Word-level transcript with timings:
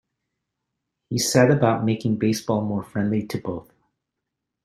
He 1.11 1.19
set 1.19 1.51
about 1.51 1.85
making 1.85 2.17
baseball 2.17 2.61
more 2.63 2.81
friendly 2.81 3.23
to 3.27 3.37
both. 3.37 3.71